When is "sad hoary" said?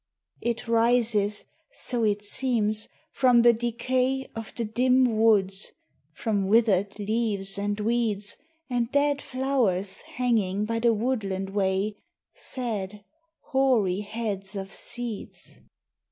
12.33-13.99